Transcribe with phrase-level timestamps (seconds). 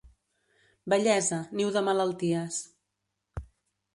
[0.93, 2.57] Vellesa, niu de malalties.